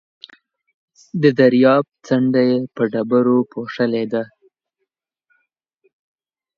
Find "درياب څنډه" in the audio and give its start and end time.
1.39-2.41